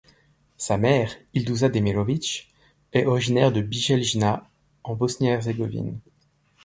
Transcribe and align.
Sa 0.57 0.77
mère, 0.79 1.15
Ilduza 1.35 1.69
Demirović, 1.69 2.51
est 2.91 3.05
originaire 3.05 3.51
de 3.51 3.61
Bijeljina 3.61 4.49
en 4.83 4.95
Bosnie-Herzégovine. 4.95 5.99